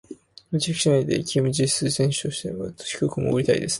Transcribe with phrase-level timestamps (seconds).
[0.49, 3.69] 密着しないでキム・ジス選手としては低く潜りたいですね。